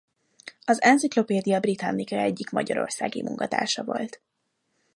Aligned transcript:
Az 0.65 0.81
Encyclopaedia 0.81 1.59
Britannica 1.59 2.15
egyik 2.17 2.49
magyarországi 2.49 3.21
munkatársa 3.23 3.83
volt. 3.83 4.21